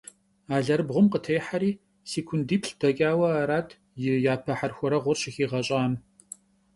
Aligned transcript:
Alerıbğum 0.55 1.05
khıtêheri, 1.11 1.71
sêkundiplh' 2.11 2.75
deç'aue 2.81 3.29
arat 3.41 3.69
yi 4.01 4.13
yape 4.25 4.53
herxuereğur 4.59 5.17
şıxiğeş'am. 5.21 5.93